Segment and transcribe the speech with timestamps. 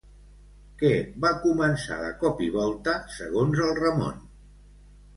[0.79, 0.89] Què
[1.25, 4.21] va començar de cop i volta, segons el Ramon?